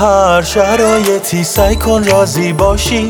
[0.00, 3.08] هر شرایطی سعی کن راضی باشی.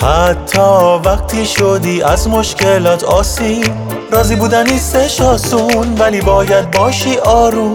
[0.00, 0.60] حتی
[1.04, 3.72] وقتی شدی از مشکلات آسیب
[4.12, 7.74] راضی بودن نیستش آسون ولی باید باشی آروم.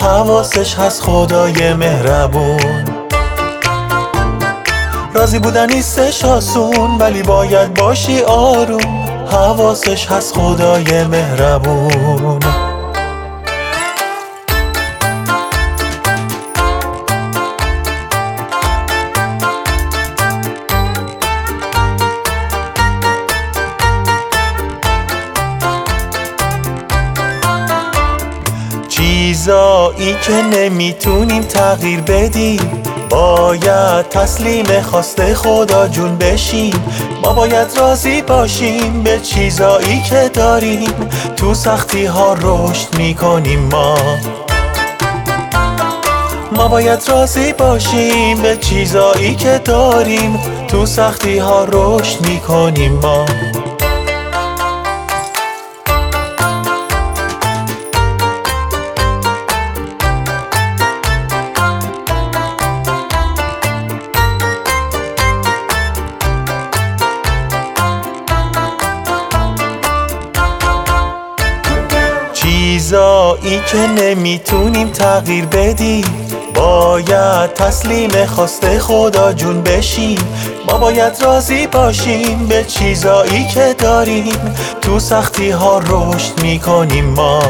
[0.00, 2.84] حواسش هست خدای مهربون.
[5.14, 9.04] راضی بودن نیستش آسون ولی باید باشی آروم.
[9.32, 12.49] حواسش هست خدای مهربون.
[29.40, 32.82] چیزایی که نمی‌تونیم تغییر بدیم.
[33.10, 36.84] باید تسلیم خواسته خدا جون بشیم.
[37.22, 41.08] ما باید راضی باشیم به چیزایی که داریم.
[41.36, 43.96] تو سختی ها رشد می‌کنیم ما.
[46.52, 50.40] ما باید راضی باشیم به چیزایی که داریم.
[50.68, 53.26] تو سختی ها رشد می‌کنیم ما.
[72.90, 76.04] چیزایی که نمی‌تونیم تغییر بدیم.
[76.54, 80.18] باید تسلیم خواسته خدا جون بشیم.
[80.68, 84.54] ما باید راضی باشیم به چیزایی که داریم.
[84.82, 87.42] تو سختی ها رشد می‌کنیم ما.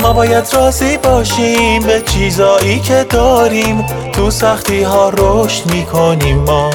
[0.00, 3.86] ما باید راضی باشیم به چیزایی که داریم.
[4.12, 6.70] تو سختی ها رشد می‌کنیم ما.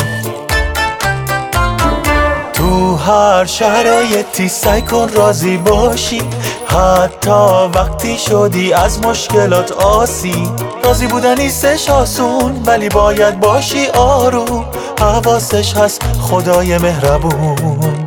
[2.66, 6.22] تو هر شرایطی سعی کن راضی باشی.
[6.68, 10.50] حتی وقتی شدی از مشکلات آسی.
[10.84, 14.66] راضی بودن نیستش آسون ولی باید باشی آروم
[15.00, 18.06] حواسش هست خدای مهربون.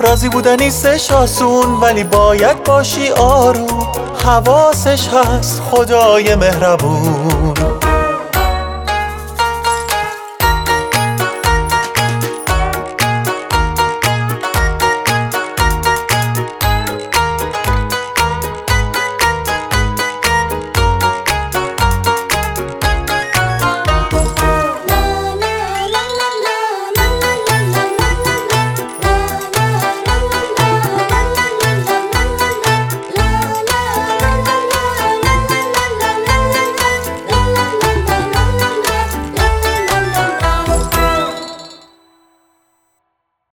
[0.00, 3.86] راضی بودن نیستش آسون ولی باید باشی آروم
[4.24, 7.45] حواسش هست خدای مهربون.